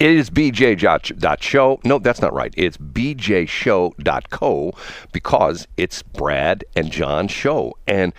[0.00, 1.80] It is bj.show.
[1.84, 2.54] No, that's not right.
[2.56, 4.72] It's bjshow.co
[5.12, 7.76] because it's Brad and John show.
[7.86, 8.14] And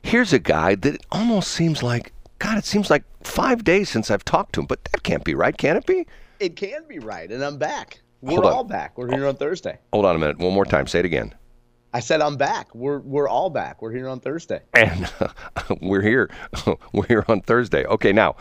[0.00, 4.24] here's a guy that almost seems like, God, it seems like five days since I've
[4.24, 6.06] talked to him, but that can't be right, can it be?
[6.40, 8.00] It can be right, and I'm back.
[8.22, 8.96] We're all back.
[8.96, 9.78] We're here on Thursday.
[9.92, 10.38] Hold on a minute.
[10.38, 10.86] One more time.
[10.86, 11.34] Say it again.
[11.92, 12.74] I said I'm back.
[12.74, 13.80] We're we're all back.
[13.80, 14.62] We're here on Thursday.
[14.74, 15.10] And
[15.80, 16.28] we're here.
[16.92, 17.84] we're here on Thursday.
[17.86, 18.36] Okay, now,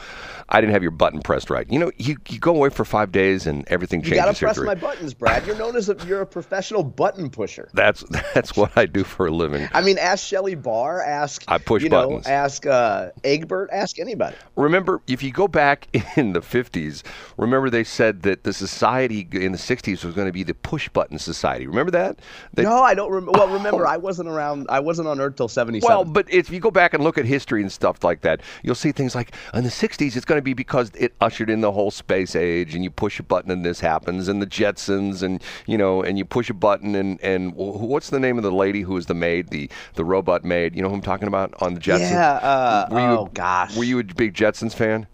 [0.50, 1.70] I didn't have your button pressed right.
[1.71, 4.18] You know, you, you go away for five days and everything changes.
[4.18, 5.45] You gotta press my buttons, Brad.
[5.45, 7.70] You're known as a you're a professional button pusher.
[7.73, 8.03] That's
[8.34, 9.70] that's what I do for a living.
[9.73, 12.27] I mean, ask Shelley Barr, ask I push you know, buttons.
[12.27, 14.36] ask uh, Egbert, ask anybody.
[14.55, 17.03] Remember, if you go back in the 50s,
[17.38, 20.89] remember they said that the society in the 60s was going to be the push
[20.89, 21.67] button society.
[21.67, 22.20] Remember that?
[22.53, 23.34] They- no, I don't remember.
[23.38, 24.67] Well, remember, I wasn't around.
[24.70, 25.88] I wasn't on Earth till '77.
[25.88, 28.75] Well, but if you go back and look at history and stuff like that, you'll
[28.75, 31.71] see things like in the 60s, it's going to be because it ushered in the
[31.71, 35.41] whole space age, and you push a button and this happens, and the Jetsons, and
[35.66, 38.81] you know, and you push a button, and and what's the name of the lady
[38.81, 40.75] who was the maid, the the robot maid?
[40.75, 42.11] You know who I'm talking about on the Jetsons?
[42.11, 42.33] yeah.
[42.36, 43.75] Uh, Were you- oh gosh.
[43.78, 45.08] Were you a big Jetsons fan?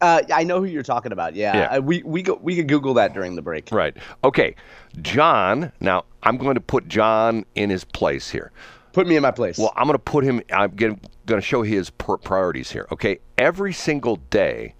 [0.00, 1.34] Uh, I know who you're talking about.
[1.34, 1.56] Yeah.
[1.56, 1.76] Yeah.
[1.76, 3.68] Uh, we we go, we could Google that during the break.
[3.72, 3.96] Right.
[4.24, 4.54] Okay.
[5.02, 5.72] John.
[5.80, 8.52] Now I'm going to put John in his place here.
[8.92, 9.56] Put me in my place.
[9.58, 10.42] Well, I'm going to put him.
[10.52, 12.86] I'm going to show his pr- priorities here.
[12.92, 13.20] Okay.
[13.38, 14.74] Every single day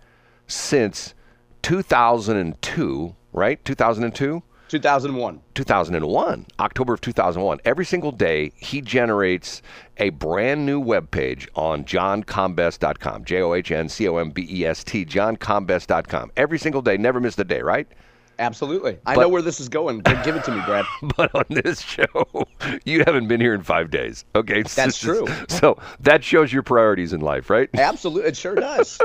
[0.47, 1.14] since
[1.62, 3.64] 2002, right?
[3.64, 4.42] 2002.
[4.71, 5.41] 2001.
[5.55, 9.63] 2001, October of 2001, every single day he generates
[9.99, 13.25] a brand new web page on johncombest.com.
[13.25, 16.31] J O H N C O M B E S T, johncombest.com.
[16.37, 17.89] Every single day, never missed a day, right?
[18.39, 18.97] Absolutely.
[19.05, 19.98] I But- know where this is going.
[20.25, 20.85] Give it to me, Brad.
[21.17, 22.47] But on this show,
[22.85, 24.25] you haven't been here in five days.
[24.35, 25.27] Okay, That's true.
[25.48, 27.69] So that shows your priorities in life, right?
[27.75, 28.29] Absolutely.
[28.31, 28.98] It sure does.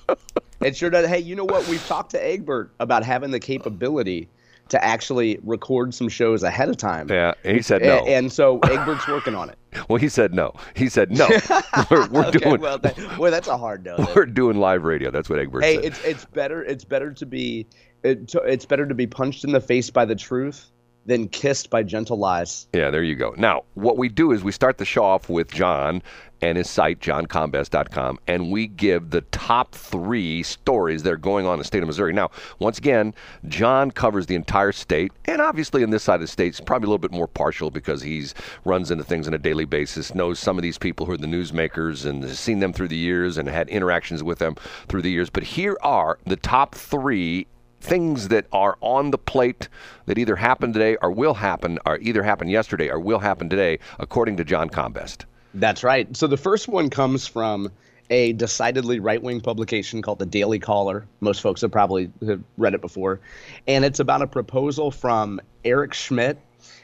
[0.62, 1.06] it sure does.
[1.08, 1.66] Hey, you know what?
[1.68, 4.28] We've talked to Egbert about having the capability
[4.70, 7.08] to actually record some shows ahead of time.
[7.08, 8.06] Yeah, and he said A- no.
[8.06, 9.58] And so Egbert's working on it.
[9.88, 10.52] well, he said no.
[10.74, 11.28] He said no.
[11.90, 13.96] we're we're okay, doing well, that, well, that's a hard no.
[14.16, 15.10] we're doing live radio.
[15.10, 15.84] That's what Egbert Hey, said.
[15.84, 17.66] it's it's better it's better to be
[18.02, 20.70] it, it's better to be punched in the face by the truth
[21.06, 22.66] than kissed by gentle lies.
[22.72, 23.34] Yeah, there you go.
[23.36, 26.02] Now, what we do is we start the show off with John
[26.42, 31.54] and his site, johncombest.com, and we give the top three stories that are going on
[31.54, 32.12] in the state of Missouri.
[32.12, 33.14] Now, once again,
[33.48, 36.86] John covers the entire state, and obviously in this side of the state, it's probably
[36.86, 38.34] a little bit more partial because he's
[38.64, 41.26] runs into things on a daily basis, knows some of these people who are the
[41.26, 44.56] newsmakers, and has seen them through the years and had interactions with them
[44.88, 45.28] through the years.
[45.28, 47.46] But here are the top three
[47.80, 49.68] things that are on the plate
[50.06, 53.78] that either happened today or will happen, or either happened yesterday or will happen today,
[53.98, 55.26] according to John Combest.
[55.54, 56.14] That's right.
[56.16, 57.70] So the first one comes from
[58.10, 61.06] a decidedly right-wing publication called the Daily Caller.
[61.20, 63.20] Most folks have probably have read it before,
[63.66, 66.38] and it's about a proposal from Eric Schmitt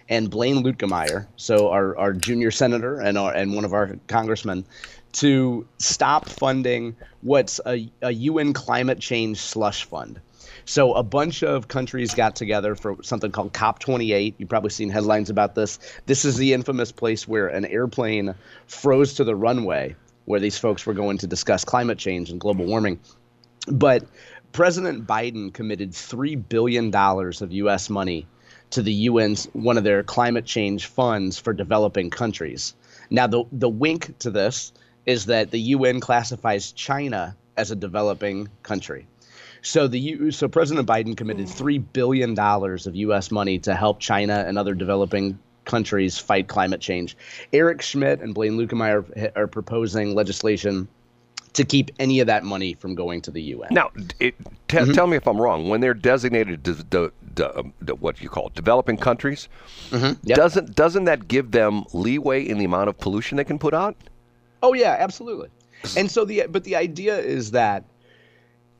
[0.08, 4.64] and Blaine Luetkemeyer, so our, our junior senator and our, and one of our congressmen,
[5.12, 10.20] to stop funding what's a, a UN climate change slush fund.
[10.68, 14.34] So a bunch of countries got together for something called COP28.
[14.36, 15.78] You've probably seen headlines about this.
[16.06, 18.34] This is the infamous place where an airplane
[18.66, 19.94] froze to the runway
[20.24, 22.98] where these folks were going to discuss climate change and global warming.
[23.68, 24.06] But
[24.50, 27.88] President Biden committed $3 billion of U.S.
[27.88, 28.26] money
[28.70, 32.74] to the UN's one of their climate change funds for developing countries.
[33.08, 34.72] Now, the, the wink to this
[35.04, 39.06] is that the UN classifies China as a developing country.
[39.62, 43.30] So the U- so President Biden committed three billion dollars of U.S.
[43.30, 47.16] money to help China and other developing countries fight climate change.
[47.52, 50.86] Eric Schmitt and Blaine Luetkemeyer are, are proposing legislation
[51.54, 53.68] to keep any of that money from going to the UN.
[53.72, 53.90] Now,
[54.20, 54.34] it,
[54.68, 55.70] te- tell me if I'm wrong.
[55.70, 59.48] When they're designated to the, the, um, the what you call it, developing countries,
[59.90, 60.18] Yep.
[60.36, 63.96] doesn't doesn't that give them leeway in the amount of pollution they can put out?
[64.62, 65.48] Oh yeah, absolutely.
[65.96, 67.84] And so the but the idea is that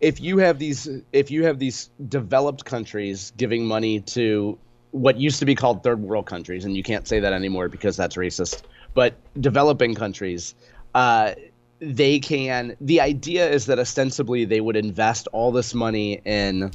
[0.01, 4.59] if you have these if you have these developed countries giving money to
[4.91, 7.97] what used to be called third world countries, and you can't say that anymore because
[7.97, 8.63] that's racist,
[8.95, 10.55] but developing countries,
[10.95, 11.33] uh,
[11.81, 12.77] they can.
[12.81, 16.71] The idea is that ostensibly they would invest all this money in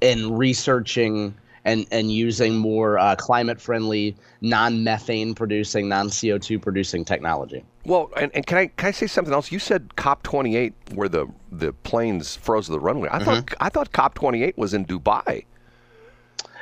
[0.00, 6.58] in researching and and using more uh, climate friendly, non methane producing, non CO two
[6.58, 7.64] producing technology.
[7.84, 9.52] Well, and, and can I can I say something else?
[9.52, 13.08] You said COP28, where the the planes froze the runway.
[13.12, 15.44] I thought I thought COP28 was in Dubai.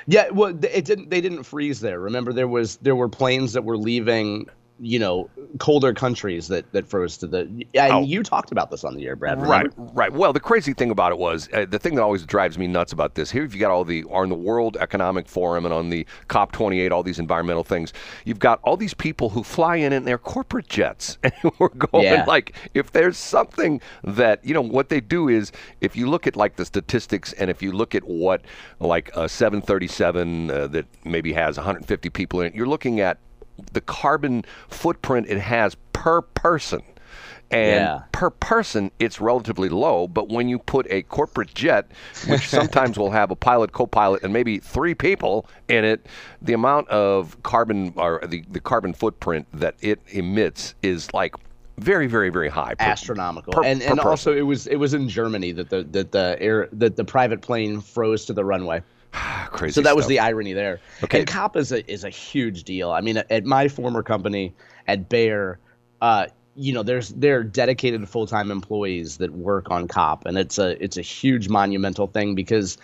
[0.06, 1.10] Yeah, well, it didn't.
[1.10, 2.00] They didn't freeze there.
[2.00, 4.48] Remember, there was there were planes that were leaving
[4.82, 7.40] you know colder countries that that froze to the.
[7.74, 8.02] And Oh.
[8.02, 9.40] you talked about this on the air, Brad.
[9.40, 10.12] Right, right.
[10.12, 12.92] Well, the crazy thing about it was uh, the thing that always drives me nuts
[12.92, 13.30] about this.
[13.30, 16.92] Here, you've got all the on the World Economic Forum and on the COP 28,
[16.92, 17.92] all these environmental things.
[18.24, 22.04] You've got all these people who fly in in their corporate jets, and we're going
[22.04, 22.24] Yeah.
[22.26, 26.36] like, if there's something that you know, what they do is, if you look at
[26.36, 28.42] like the statistics, and if you look at what
[28.78, 33.18] like a 737 uh, that maybe has 150 people in it, you're looking at
[33.72, 36.82] the carbon footprint it has per person.
[37.52, 38.02] And Yeah.
[38.12, 40.06] per person, it's relatively low.
[40.06, 41.90] But when you put a corporate jet,
[42.28, 46.06] which sometimes will have a pilot, co-pilot, and maybe three people in it,
[46.40, 51.34] the amount of carbon or the, the carbon footprint that it emits is like
[51.78, 52.74] very, very, very high.
[52.74, 53.52] per- astronomical.
[53.52, 54.08] per- and per and person.
[54.10, 57.40] also it was it was in Germany that the that the air that the private
[57.40, 58.80] plane froze to the runway.
[59.50, 59.74] crazy.
[59.74, 60.80] So that was the irony there.
[61.04, 61.20] Okay.
[61.20, 62.90] And COP is a is a huge deal.
[62.90, 64.54] I mean, at, at my former company
[64.86, 65.58] at Bayer,
[66.00, 70.38] uh, you know, there's there are dedicated full time employees that work on COP, and
[70.38, 72.76] it's a it's a huge monumental thing because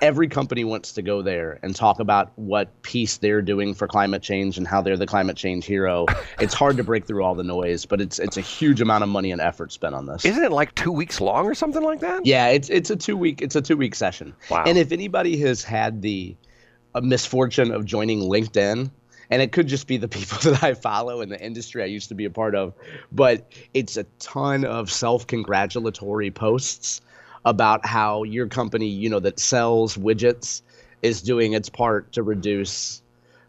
[0.00, 4.22] every company wants to go there and talk about what piece they're doing for climate
[4.22, 6.06] change and how they're the climate change hero.
[6.40, 9.08] it's hard to break through all the noise, but it's it's a huge amount of
[9.08, 10.24] money and effort spent on this.
[10.24, 12.24] Isn't it like two weeks long or something like that?
[12.24, 14.34] Yeah, it's it's a two week it's a two week session.
[14.50, 14.64] Wow.
[14.66, 16.36] And if anybody has had the
[16.94, 18.90] uh, misfortune of joining LinkedIn,
[19.30, 22.08] and it could just be the people that I follow in the industry I used
[22.08, 22.74] to be a part of,
[23.12, 27.00] but it's a ton of self congratulatory posts
[27.44, 30.62] about how your company, you know, that sells widgets
[31.02, 33.02] is doing its part to reduce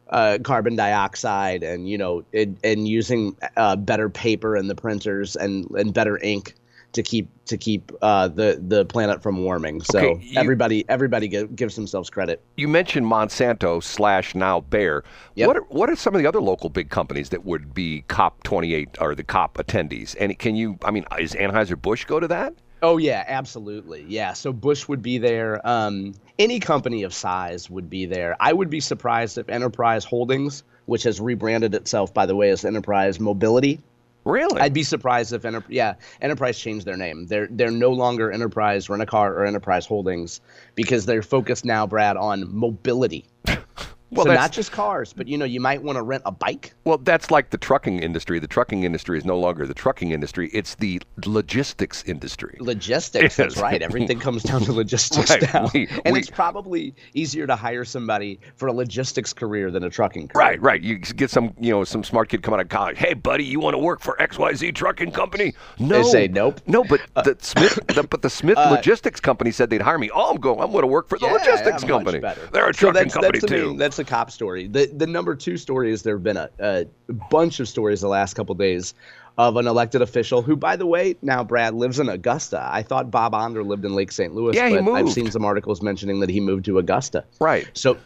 [0.10, 5.36] uh, carbon dioxide and you know it, and using uh, better paper in the printers
[5.38, 6.54] and and better ink
[6.92, 9.82] to keep to keep uh, the the planet from warming.
[9.82, 12.42] So Okay, you- everybody everybody give, gives themselves credit.
[12.58, 15.06] You mentioned Monsanto slash now Bayer.
[15.36, 15.48] Yep.
[15.48, 18.44] What are, what are some of the other local big companies that would be COP
[18.44, 20.16] 28 or the COP attendees?
[20.20, 20.78] And can you?
[20.84, 22.54] I mean, is Anheuser Busch go to that?
[22.82, 24.06] Oh yeah, absolutely.
[24.08, 25.66] Yeah, so Busch would be there.
[25.68, 28.36] Um, any company of size would be there.
[28.40, 32.66] I would be surprised if Enterprise Holdings, which has rebranded itself by the way as
[32.66, 33.80] Enterprise Mobility,
[34.24, 34.62] Really?
[34.62, 37.26] I'd be surprised if Enter- yeah, Enterprise changed their name.
[37.26, 40.42] They're they're no longer Enterprise Rent a Car or Enterprise Holdings
[40.76, 43.26] because they're focused now, Brad, on mobility.
[44.12, 46.74] Well, so not just cars, but you know, you might want to rent a bike.
[46.84, 48.40] Well, that's like the trucking industry.
[48.40, 52.58] The trucking industry is no longer the trucking industry; it's the logistics industry.
[52.60, 53.82] Logistics, that's right.
[53.82, 55.54] Everything comes down to logistics Right.
[55.54, 55.70] now.
[55.74, 59.90] We- and we- it's probably easier to hire somebody for a logistics career than a
[59.90, 60.46] trucking career.
[60.46, 60.82] Right, right.
[60.82, 62.98] You get some, you know, some smart kid come out of college.
[62.98, 65.54] Hey, buddy, you want to work for X Y Z Trucking Company?
[65.80, 65.98] No.
[65.98, 66.58] they say nope.
[66.58, 70.10] Uh, No, but the Smith, the, but the Smith Logistics Company said they'd hire me.
[70.14, 70.60] Oh, I'm going.
[70.60, 72.20] I'm going to work for the Yeah, logistics yeah, company.
[72.20, 73.68] They're a So trucking that's, company that's too.
[73.70, 74.68] main- that's the cop story.
[74.68, 76.86] The the number two story is there have been a, a
[77.30, 78.94] bunch of stories the last couple days
[79.38, 82.68] of an elected official who, by the way, now Brad lives in Augusta.
[82.70, 84.36] I thought Bob Onder lived in Lake St.
[84.36, 87.24] Louis, Yeah, he but I've seen some articles mentioning that he moved to Augusta.
[87.40, 87.68] right.
[87.74, 87.98] So,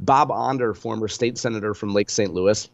[0.00, 2.34] Bob Onder, former state senator from Lake St.
[2.34, 2.68] Louis,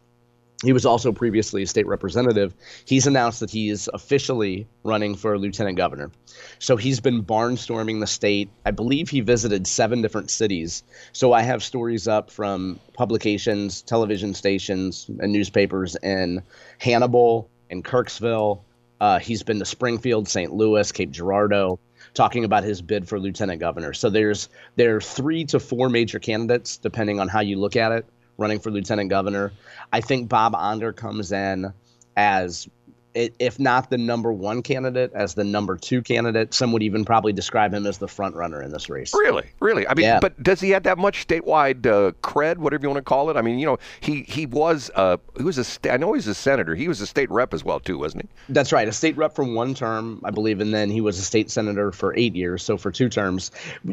[0.63, 2.53] he was also previously a state representative.
[2.83, 6.11] He's announced that he is officially running for lieutenant governor.
[6.59, 8.49] So he's been barnstorming the state.
[8.65, 10.83] I believe he visited seven different cities.
[11.13, 16.43] So I have stories up from publications, television stations, and newspapers in
[16.77, 18.59] Hannibal and Kirksville.
[18.99, 20.51] Uh, he's been to Springfield, St.
[20.51, 21.79] Louis, Cape Girardeau,
[22.13, 23.93] talking about his bid for lieutenant governor.
[23.93, 27.93] So there's there are three to four major candidates, depending on how you look at
[27.93, 28.05] it,
[28.39, 29.51] running for lieutenant governor.
[29.91, 31.73] I think Bob Onder comes in
[32.15, 32.67] as,
[33.15, 36.53] if not the number one candidate, as the number two candidate.
[36.53, 39.13] Some would even probably describe him as the front runner in this race.
[39.13, 39.87] Really, really.
[39.87, 40.19] I mean, Yeah.
[40.19, 43.37] but does he have that much statewide uh, cred, whatever you want to call it?
[43.37, 46.27] I mean, you know, he he was uh, he was a sta- I know he's
[46.27, 46.75] a senator.
[46.75, 48.53] He was a state rep as well too, wasn't he?
[48.53, 48.87] That's right.
[48.87, 51.91] A state rep for one term, I believe, and then he was a state senator
[51.91, 53.51] for eight years, so for two terms.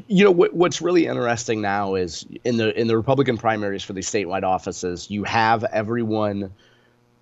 [0.08, 3.92] You know what, what's really interesting now is in the in the Republican primaries for
[3.94, 6.52] these statewide offices, you have everyone.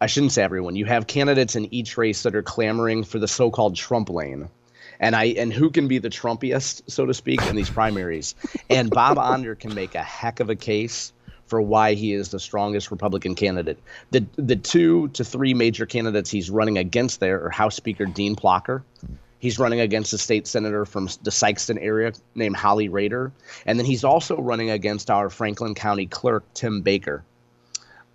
[0.05, 0.77] I shouldn't say everyone.
[0.77, 4.51] You have candidates in each race that are clamoring for the so-called Trump lane.
[5.01, 8.35] And I and who can be the Trumpiest, so to speak, in these primaries.
[8.69, 11.15] And Bob Onder can make a heck of a case
[11.47, 13.79] for why he is the strongest Republican candidate.
[14.11, 18.37] The the two to three major candidates he's running against there are House Speaker Dean
[18.37, 18.83] Plocher.
[19.39, 23.33] He's running against a state senator from the Sikeston area named Holly Rehder.
[23.65, 27.25] And then he's also running against our Franklin County clerk, Tim Baker,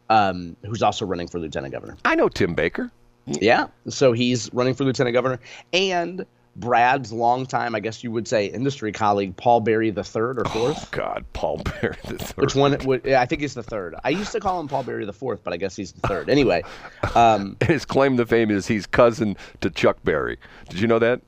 [0.09, 1.97] um, who's also running for lieutenant governor.
[2.05, 2.91] I know Tim Baker.
[3.25, 3.67] Yeah.
[3.87, 5.39] So he's running for lieutenant governor.
[5.71, 6.25] And
[6.55, 10.77] Brad's longtime, I guess you would say, industry colleague, Paul Berry the third or fourth.
[10.77, 12.37] Oh God, Paul Berry the third.
[12.37, 12.77] Which one?
[12.85, 13.95] Would, I think he's the third.
[14.03, 16.29] I used to call him Paul Berry the fourth, but I guess he's the third.
[16.29, 16.63] Anyway,
[17.15, 20.37] um, his claim to fame is he's cousin to Chuck Berry.
[20.69, 21.21] Did you know that?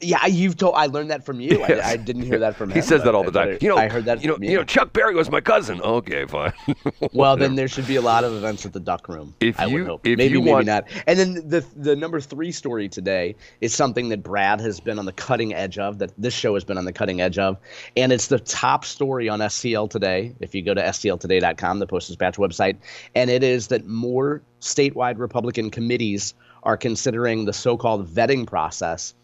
[0.00, 0.74] Yeah, you've told.
[0.76, 1.58] I learned that from you.
[1.58, 1.84] Yes.
[1.84, 2.76] I, I, didn't hear that from him.
[2.76, 3.58] He says that all the time.
[3.60, 4.22] you know, I heard that.
[4.22, 4.50] You know, you.
[4.50, 5.80] you know, Chuck Berry was my cousin.
[5.82, 6.52] Okay, fine.
[7.12, 9.34] well, then there should be a lot of events at the Duck Room.
[9.40, 10.06] If I you, would hope.
[10.06, 10.84] if maybe, you maybe want, not.
[11.06, 15.04] And then the the number three story today is something that Brad has been on
[15.04, 15.98] the cutting edge of.
[15.98, 17.58] That this show has been on the cutting edge of,
[17.96, 20.32] and it's the top story on STL today.
[20.38, 22.76] If you go to stltoday.com, the Post Dispatch website,
[23.16, 29.14] and it is that more statewide Republican committees are considering the so-called vetting process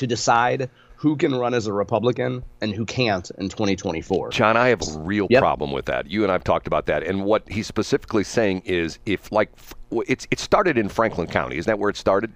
[0.00, 4.30] to decide who can run as a Republican and who can't in 2024.
[4.30, 5.40] John, I have a real Yep.
[5.40, 6.10] problem with that.
[6.10, 7.02] You and I've talked about that.
[7.02, 9.50] And what he's specifically saying is if, like,
[10.06, 11.56] it's it started in Franklin County.
[11.56, 12.32] Isn't that where it started?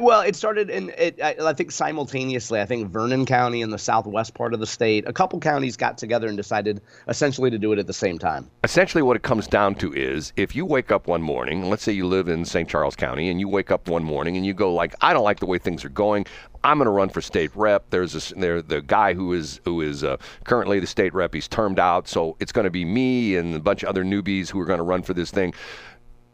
[0.00, 1.20] Well, it started in it.
[1.22, 2.60] I, I think simultaneously.
[2.60, 5.98] I think Vernon County in the southwest part of the state, a couple counties got
[5.98, 8.48] together and decided essentially to do it at the same time.
[8.64, 11.92] Essentially, what it comes down to is if you wake up one morning, let's say
[11.92, 12.68] you live in St.
[12.68, 15.40] Charles County, and you wake up one morning and you go like, I don't like
[15.40, 16.26] the way things are going.
[16.64, 17.90] I'm going to run for state rep.
[17.90, 21.32] There's this, there the guy who is who is uh, currently the state rep.
[21.32, 24.48] He's termed out, so it's going to be me and a bunch of other newbies
[24.48, 25.54] who are going to run for this thing.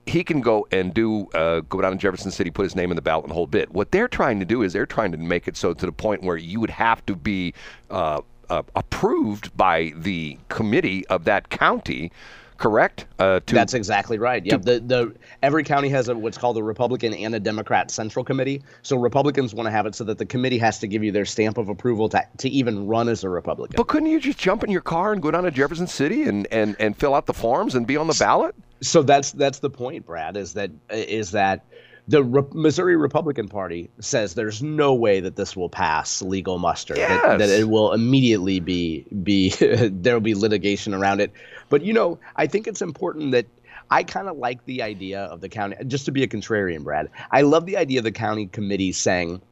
[0.06, 2.96] He can go and do uh, go down to Jefferson City, put his name in
[2.96, 3.73] the ballot, and the whole bit.
[3.73, 6.23] What they're trying to do is they're trying to make it so to the point
[6.23, 7.54] where you would have to be
[7.90, 8.20] uh,
[8.50, 12.12] uh, approved by the committee of that county,
[12.58, 13.06] correct?
[13.18, 14.44] Uh, to That's exactly right.
[14.44, 18.25] Yeah, The the every county has a what's called a Republican and a Democrat Central
[18.25, 18.62] Committee.
[18.82, 21.25] So Republicans want to have it so that the committee has to give you their
[21.25, 23.76] stamp of approval to to even run as a Republican.
[23.76, 26.46] But couldn't you just jump in your car and go down to Jefferson City and,
[26.50, 28.54] and, and fill out the forms and be on the ballot?
[28.85, 30.37] So that's that's the point, Brad.
[30.37, 31.64] Is that is that
[32.07, 36.95] the Re- Missouri Republican Party says there's no way that this will pass legal muster.
[36.95, 39.50] That, that it will immediately be be
[39.91, 41.33] there will be litigation around it.
[41.69, 43.47] But you know, I think it's important that.
[43.91, 47.11] I kind of like the idea of the county, just to be a contrarian, Brad.
[47.31, 49.43] I love the idea of the county committee saying,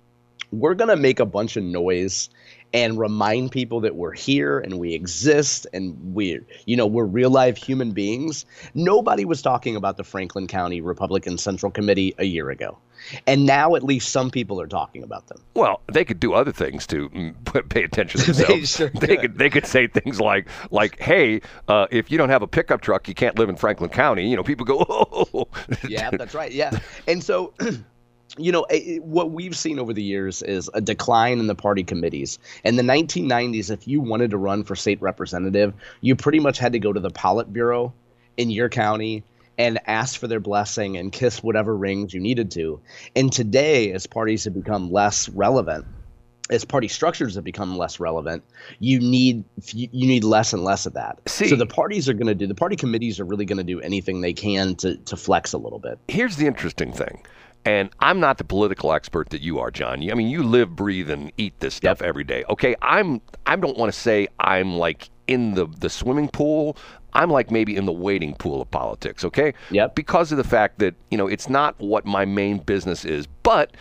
[0.51, 2.31] we're going to make a bunch of noise
[2.75, 7.31] and remind people that we're here and we exist and we're you know we're real
[7.31, 12.50] live human beings nobody was talking about the franklin county republican central committee a year
[12.50, 12.79] ago
[13.26, 16.52] and now at least some people are talking about them Well, they could do other
[16.52, 18.76] things to mm, pay attention to They themselves.
[18.76, 19.21] sure they could.
[19.23, 22.81] could they could say things like like Hey, uh, if you don't have a pickup
[22.81, 24.31] truck, you can't live in Franklin County.
[24.31, 25.49] You know, people go, Oh,
[25.88, 27.52] yeah that's right yeah and so
[28.39, 28.67] you know
[29.01, 32.83] what we've seen over the years is a decline in the party committees in the
[32.83, 36.93] 1990s if you wanted to run for state representative you pretty much had to go
[36.93, 37.93] to the politburo
[38.37, 39.23] in your county
[39.59, 42.81] and ask for their blessing and kiss whatever rings you needed to
[43.15, 45.85] and today as parties have become less relevant
[46.51, 48.43] as party structures have become less relevant,
[48.79, 51.19] you need you you need less and less of that.
[51.27, 53.65] See- so the parties are going to do the party committees are really going to
[53.65, 55.99] do anything they can to to flex a little bit.
[56.09, 57.23] here's the interesting thing.
[57.64, 60.09] And I'm not the political expert that you are, John.
[60.11, 62.09] I mean, you live, breathe, and eat this stuff Yep.
[62.09, 62.45] every day.
[62.50, 63.21] Okay, I'm.
[63.47, 66.76] I don't want to say I'm like in the the swimming pool.
[67.14, 69.25] I'm like maybe in the wading pool of politics.
[69.25, 69.54] Okay.
[69.71, 69.95] Yep.
[69.95, 73.76] Because of the fact that you know it's not what my main business is, but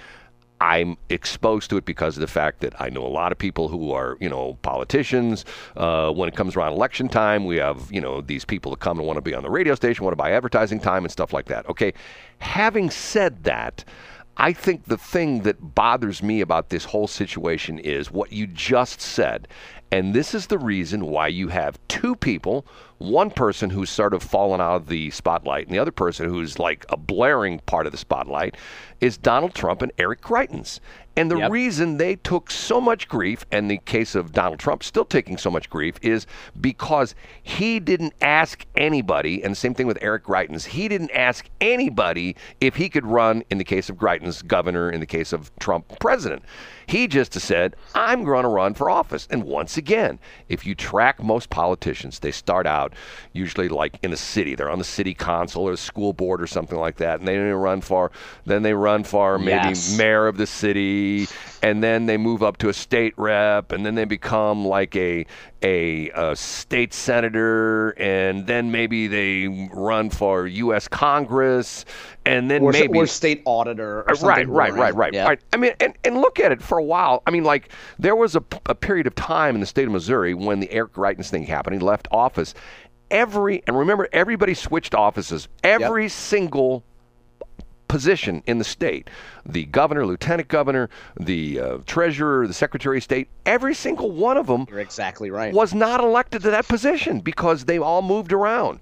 [0.61, 3.67] I'm exposed to it because of the fact that I know a lot of people
[3.67, 5.43] who are, you know, politicians.
[5.75, 8.99] Uh, when it comes around election time, we have, you know, these people that come
[8.99, 11.33] and want to be on the radio station, want to buy advertising time and stuff
[11.33, 11.67] like that.
[11.67, 11.95] Okay.
[12.37, 13.83] Having said that,
[14.37, 19.01] I think the thing that bothers me about this whole situation is what you just
[19.01, 19.47] said.
[19.91, 22.67] And this is the reason why you have two people,
[23.01, 26.60] one person who's sort of fallen out of the spotlight, and the other person who's
[26.60, 28.55] like a blaring part of the spotlight
[29.00, 30.79] is Donald Trump and Eric Greitens.
[31.17, 31.51] And the Yep.
[31.51, 35.51] reason they took so much grief, and the case of Donald Trump still taking so
[35.51, 36.25] much grief, is
[36.62, 41.50] because he didn't ask anybody, and the same thing with Eric Greitens, he didn't ask
[41.60, 45.51] anybody if he could run, in the case of Greitens, governor, in the case of
[45.60, 46.43] Trump, president.
[46.88, 49.27] He just said, I'm going to run for office.
[49.29, 52.90] And once again, if you track most politicians, they start out
[53.33, 54.55] usually like in a city.
[54.55, 57.19] They're on the city council or the school board or something like that.
[57.19, 58.12] And they run for,
[58.45, 59.98] then they run for maybe Yes.
[59.98, 61.27] mayor of the city.
[61.63, 63.71] And then they move up to a state rep.
[63.71, 65.25] And then they become like a,
[65.62, 67.89] a, a state senator.
[67.91, 70.88] And then maybe they run for U.S.
[70.88, 71.86] Congress.
[72.25, 74.01] And then Or, maybe or state auditor.
[74.01, 74.81] Or right, something right, boring.
[74.81, 75.25] right, right, Yeah.
[75.27, 75.39] right.
[75.53, 77.23] I mean, and, and look at it for a while.
[77.25, 80.33] I mean, like there was a, a period of time in the state of Missouri
[80.33, 81.73] when the Eric Greitens thing happened.
[81.75, 82.53] He left office.
[83.09, 85.47] Every and remember, everybody switched offices.
[85.63, 86.83] Every single
[87.91, 89.10] position in the state,
[89.45, 94.48] the governor, lieutenant governor, the uh, treasurer, the secretary of state, every single one of
[94.48, 95.53] them You're exactly right.
[95.53, 98.79] was not elected to that position because they all moved around.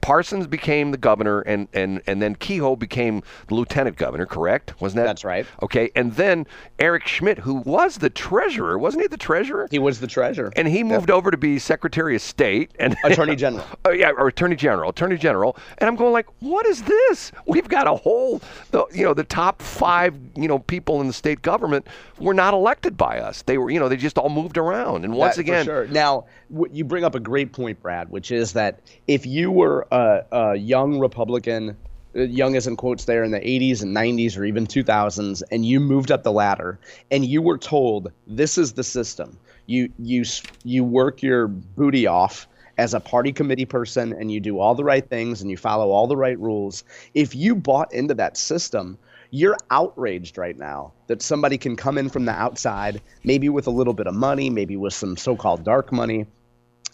[0.00, 4.26] Parsons became the governor, and and and then Kehoe became the lieutenant governor.
[4.26, 4.80] Correct?
[4.80, 5.06] Wasn't that?
[5.06, 5.44] That's right.
[5.62, 6.46] Okay, and then
[6.78, 9.66] Eric Schmitt, who was the treasurer, wasn't he the treasurer?
[9.72, 10.52] He was the treasurer.
[10.54, 13.64] and he moved over to be Secretary of State and Attorney General.
[13.84, 17.32] Oh yeah, or Attorney General, Attorney General, and I'm going like, what is this?
[17.46, 18.40] We've got a whole,
[18.70, 21.86] the, you know, the top five, you know, people in the state government
[22.18, 23.42] were not elected by us.
[23.42, 25.04] They were, you know, they just all moved around.
[25.04, 25.86] And once That- again, sure.
[25.88, 29.86] Now w- you bring up a great point, Brad, which is that if you were
[29.90, 31.76] a, a young Republican,
[32.16, 35.64] uh, young as in quotes there in the 80s and 90s or even 2000s, and
[35.64, 36.78] you moved up the ladder,
[37.10, 40.24] and you were told this is the system, you you
[40.64, 42.46] you work your booty off
[42.78, 45.90] as a party committee person and you do all the right things and you follow
[45.90, 48.98] all the right rules if you bought into that system
[49.34, 53.70] you're outraged right now that somebody can come in from the outside, maybe with a
[53.70, 56.26] little bit of money, maybe with some so called dark money,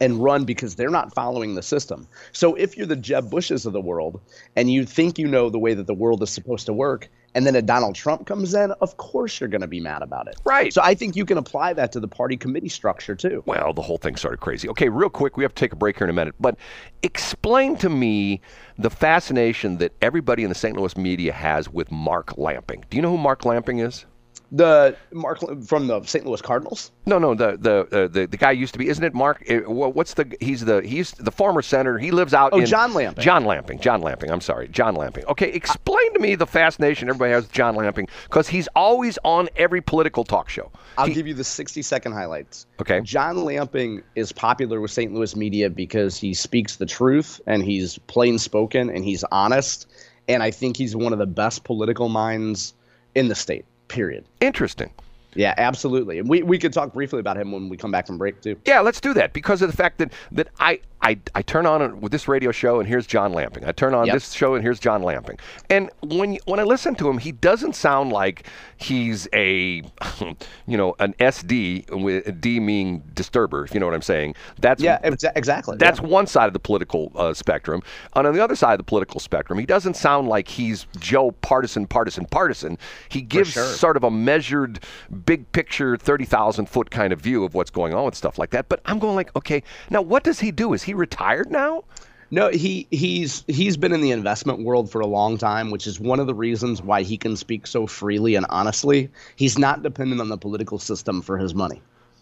[0.01, 2.07] and run because they're not following the system.
[2.31, 4.21] So if you're the Jeb Bushes of the world
[4.55, 7.47] and you think you know the way that the world is supposed to work, and
[7.47, 10.37] then a Donald Trump comes in, of course you're going to be mad about it.
[10.45, 10.73] Right.
[10.73, 13.43] So I think you can apply that to the party committee structure too.
[13.47, 14.69] well, the whole thing started crazy.
[14.69, 16.57] Okay, real quick, we have to take a break here in a minute, but
[17.03, 18.41] explain to me
[18.79, 20.77] the fascination that everybody in the St.
[20.77, 22.85] Louis media has with Mark Lamping.
[22.91, 24.07] Do you know who Mark Lamping is?
[24.51, 26.25] The Mark from the St.
[26.25, 26.91] Louis Cardinals.
[27.05, 29.13] No, no, the the uh, the, the guy used to be, isn't it?
[29.13, 30.35] Mark, uh, what's the?
[30.41, 31.99] He's the he's the former senator.
[31.99, 32.55] He lives out.
[32.55, 33.23] Oh, in, John Lamping.
[33.23, 33.79] John Lamping.
[33.79, 34.31] John Lamping.
[34.31, 35.27] I'm sorry, John Lamping.
[35.27, 39.51] Okay, explain to me the fascination everybody has with John Lamping because he's always on
[39.57, 40.71] every political talk show.
[40.97, 42.67] I'll He- give you the 60 second highlights.
[42.81, 43.03] Okay.
[43.03, 45.13] John Lamping is popular with St.
[45.13, 49.87] Louis media because he speaks the truth and he's plain spoken and he's honest.
[50.27, 52.73] And I think he's one of the best political minds
[53.15, 54.25] in the state, period.
[54.41, 54.91] Interesting.
[55.35, 56.19] Yeah, absolutely.
[56.19, 58.57] And we, we could talk briefly about him when we come back from break, too.
[58.67, 62.01] Yeah, let's do that because of the fact that that I I, I turn on
[62.01, 63.65] with this radio show and here's John Lamping.
[63.65, 64.15] I turn on Yep.
[64.15, 65.39] this show and here's John Lamping.
[65.71, 68.47] And when when I listen to him, he doesn't sound like
[68.79, 69.83] he's a
[70.67, 73.65] you know an SD with D meaning disturber.
[73.65, 74.35] If you know what I'm saying.
[74.61, 75.77] That's Yeah, exa- exactly.
[75.77, 76.07] That's yeah.
[76.07, 77.81] one side of the political uh, spectrum.
[78.17, 81.31] And on the other side of the political spectrum, he doesn't sound like he's Joe
[81.31, 82.77] partisan, partisan, partisan.
[83.09, 83.65] He gives sure.
[83.65, 84.81] sort of a measured,
[85.19, 88.69] big picture, 30,000 foot kind of view of what's going on with stuff like that.
[88.69, 90.73] But I'm going like, okay, now what does he do?
[90.73, 91.85] Is he retired now?
[92.31, 95.99] No, he he's he's been in the investment world for a long time, which is
[95.99, 99.11] one of the reasons why he can speak so freely and honestly.
[99.37, 101.81] He's not dependent on the political system for his money.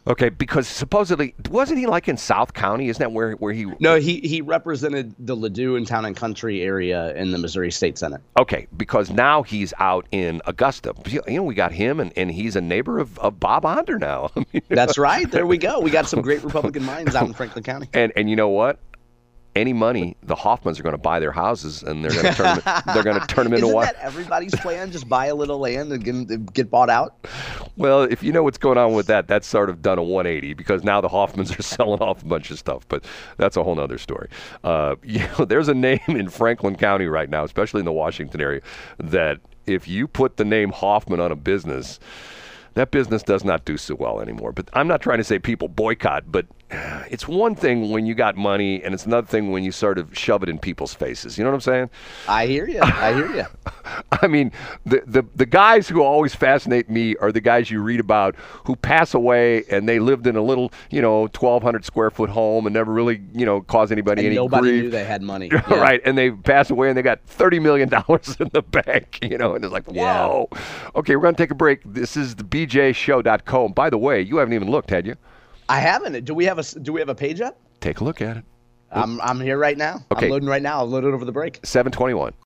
[0.09, 2.89] Okay, because supposedly, wasn't he like in South County?
[2.89, 3.67] Isn't that where, where he.
[3.81, 7.99] No, he he represented the Ladue and Town and Country area in the Missouri State
[7.99, 8.21] Senate.
[8.39, 10.95] Okay, because now he's out in Augusta.
[11.07, 14.31] You know, we got him, and, and he's a neighbor of, of Bob Onder now.
[14.37, 15.31] I mean, That's right.
[15.37, 15.81] There we go.
[15.81, 17.89] We got some great Republican minds out in Franklin County.
[17.93, 18.79] And and you know what?
[19.57, 22.59] Any money, the Hoffmanns are going to buy their houses, and they're going to turn
[22.59, 23.95] them, they're going to turn them into Isn't what?
[23.95, 24.93] that everybody's plan?
[24.93, 27.27] Just buy a little land and get, get bought out.
[27.77, 30.53] Well, if you know what's going on with that, that's sort of done a 180
[30.55, 32.87] because now the Hoffmanns are selling off a bunch of stuff.
[32.89, 33.05] But
[33.39, 34.29] that's a whole other story.
[34.63, 38.41] Uh, you know, there's a name in Franklin County right now, especially in the Washington
[38.41, 38.61] area,
[38.99, 41.99] that if you put the name Hoffmann on a business,
[42.77, 44.53] that business does not do so well anymore.
[44.53, 46.47] But I'm not trying to say people boycott, but
[47.11, 50.17] it's one thing when you got money, and it's another thing when you sort of
[50.17, 51.39] shove it in people's faces.
[51.39, 51.91] You know what I'm saying?
[52.29, 52.81] I hear you.
[52.83, 53.45] I hear you.
[54.23, 54.53] I mean,
[54.85, 58.77] the, the the guys who always fascinate me are the guys you read about who
[58.77, 62.75] pass away and they lived in a little, you know, 1,200 square foot home and
[62.75, 64.83] never really, you know, caused anybody And any nobody grief.
[64.85, 65.51] knew they had money.
[65.53, 65.75] Yeah.
[65.81, 69.37] right, and they pass away and they got thirty million dollars in the bank, you
[69.39, 70.27] know, and it's like, Yeah.
[70.27, 70.49] whoa.
[70.95, 71.81] Okay, we're gonna take a break.
[71.85, 73.73] This is the BJShow.com.
[73.73, 75.17] By the way, you haven't even looked, had you?
[75.69, 76.25] I haven't.
[76.25, 77.59] Do we have a Do we have a page up?
[77.81, 78.45] Take a look at it.
[78.93, 80.05] I'm I'm here right now.
[80.13, 80.27] Okay.
[80.27, 80.79] I'm loading right now.
[80.79, 81.59] I'll load it over the break.
[81.65, 82.35] Seven twenty-one.